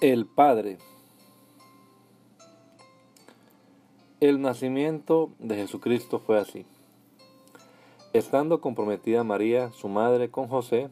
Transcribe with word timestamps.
El 0.00 0.24
Padre. 0.24 0.78
El 4.20 4.40
nacimiento 4.40 5.28
de 5.38 5.56
Jesucristo 5.56 6.20
fue 6.20 6.38
así. 6.38 6.64
Estando 8.14 8.62
comprometida 8.62 9.24
María, 9.24 9.72
su 9.72 9.88
madre, 9.88 10.30
con 10.30 10.48
José, 10.48 10.88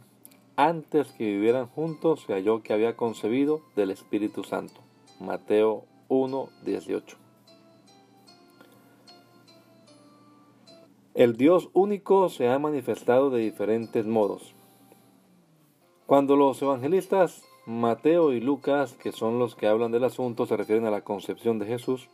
antes 0.56 1.08
que 1.12 1.24
vivieran 1.24 1.68
juntos, 1.68 2.24
se 2.26 2.34
halló 2.34 2.62
que 2.62 2.74
había 2.74 2.98
concebido 2.98 3.62
del 3.76 3.92
Espíritu 3.92 4.44
Santo. 4.44 4.82
Mateo 5.20 5.86
1, 6.08 6.50
18. 6.66 7.16
El 11.14 11.38
Dios 11.38 11.70
único 11.72 12.28
se 12.28 12.50
ha 12.50 12.58
manifestado 12.58 13.30
de 13.30 13.40
diferentes 13.40 14.04
modos. 14.04 14.54
Cuando 16.04 16.36
los 16.36 16.60
evangelistas 16.60 17.47
Mateo 17.68 18.32
y 18.32 18.40
Lucas, 18.40 18.94
que 18.94 19.12
son 19.12 19.38
los 19.38 19.54
que 19.54 19.66
hablan 19.66 19.92
del 19.92 20.04
asunto, 20.04 20.46
se 20.46 20.56
refieren 20.56 20.86
a 20.86 20.90
la 20.90 21.02
concepción 21.02 21.58
de 21.58 21.66
Jesús, 21.66 22.08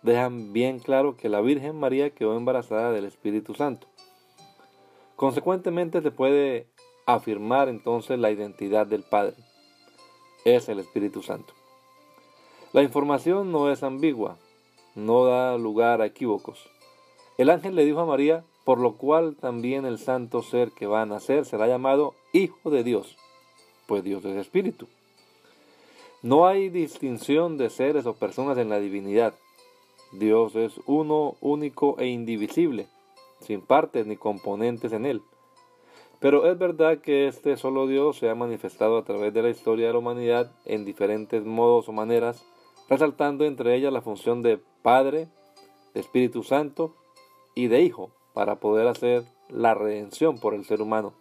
dejan 0.00 0.54
bien 0.54 0.78
claro 0.78 1.14
que 1.14 1.28
la 1.28 1.42
Virgen 1.42 1.78
María 1.78 2.08
quedó 2.08 2.34
embarazada 2.38 2.90
del 2.90 3.04
Espíritu 3.04 3.52
Santo. 3.52 3.86
Consecuentemente 5.14 6.00
se 6.00 6.10
puede 6.10 6.68
afirmar 7.04 7.68
entonces 7.68 8.18
la 8.18 8.30
identidad 8.30 8.86
del 8.86 9.02
Padre. 9.02 9.34
Es 10.46 10.70
el 10.70 10.78
Espíritu 10.78 11.20
Santo. 11.20 11.52
La 12.72 12.82
información 12.82 13.52
no 13.52 13.70
es 13.70 13.82
ambigua, 13.82 14.38
no 14.94 15.26
da 15.26 15.58
lugar 15.58 16.00
a 16.00 16.06
equívocos. 16.06 16.66
El 17.36 17.50
ángel 17.50 17.74
le 17.74 17.84
dijo 17.84 18.00
a 18.00 18.06
María, 18.06 18.42
por 18.64 18.80
lo 18.80 18.96
cual 18.96 19.36
también 19.36 19.84
el 19.84 19.98
santo 19.98 20.40
ser 20.40 20.70
que 20.70 20.86
va 20.86 21.02
a 21.02 21.06
nacer 21.06 21.44
será 21.44 21.66
llamado 21.66 22.14
Hijo 22.32 22.70
de 22.70 22.84
Dios 22.84 23.18
pues 23.86 24.04
Dios 24.04 24.24
es 24.24 24.36
espíritu. 24.36 24.88
No 26.22 26.46
hay 26.46 26.70
distinción 26.70 27.58
de 27.58 27.68
seres 27.68 28.06
o 28.06 28.14
personas 28.14 28.56
en 28.58 28.70
la 28.70 28.80
divinidad. 28.80 29.34
Dios 30.12 30.56
es 30.56 30.80
uno, 30.86 31.36
único 31.40 31.96
e 31.98 32.06
indivisible, 32.06 32.86
sin 33.40 33.60
partes 33.60 34.06
ni 34.06 34.16
componentes 34.16 34.92
en 34.92 35.04
él. 35.04 35.22
Pero 36.20 36.50
es 36.50 36.58
verdad 36.58 37.02
que 37.02 37.28
este 37.28 37.58
solo 37.58 37.86
Dios 37.86 38.16
se 38.16 38.30
ha 38.30 38.34
manifestado 38.34 38.96
a 38.96 39.04
través 39.04 39.34
de 39.34 39.42
la 39.42 39.50
historia 39.50 39.88
de 39.88 39.92
la 39.92 39.98
humanidad 39.98 40.50
en 40.64 40.86
diferentes 40.86 41.44
modos 41.44 41.90
o 41.90 41.92
maneras, 41.92 42.46
resaltando 42.88 43.44
entre 43.44 43.74
ellas 43.74 43.92
la 43.92 44.00
función 44.00 44.40
de 44.40 44.58
Padre, 44.82 45.28
de 45.92 46.00
Espíritu 46.00 46.42
Santo 46.42 46.94
y 47.54 47.66
de 47.66 47.82
Hijo, 47.82 48.10
para 48.32 48.60
poder 48.60 48.86
hacer 48.86 49.24
la 49.50 49.74
redención 49.74 50.38
por 50.38 50.54
el 50.54 50.64
ser 50.64 50.80
humano, 50.80 51.12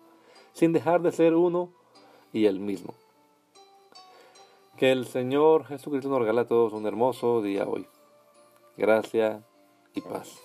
sin 0.54 0.72
dejar 0.72 1.02
de 1.02 1.12
ser 1.12 1.36
uno 1.36 1.72
y 2.34 2.48
el 2.48 2.60
mismo. 2.60 2.96
Que 4.76 4.92
el 4.92 5.06
Señor 5.06 5.66
Jesucristo 5.66 6.10
nos 6.10 6.20
regale 6.20 6.42
a 6.42 6.48
todos 6.48 6.74
un 6.74 6.86
hermoso 6.88 7.42
día 7.42 7.66
hoy. 7.66 7.88
Gracia 8.76 9.44
y 9.94 10.02
paz. 10.02 10.40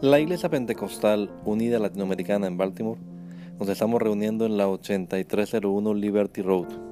La 0.00 0.18
Iglesia 0.18 0.50
Pentecostal 0.50 1.30
Unida 1.44 1.78
Latinoamericana 1.78 2.48
en 2.48 2.58
Baltimore 2.58 3.00
nos 3.60 3.68
estamos 3.68 4.02
reuniendo 4.02 4.46
en 4.46 4.56
la 4.56 4.68
8301 4.68 5.94
Liberty 5.94 6.42
Road 6.42 6.91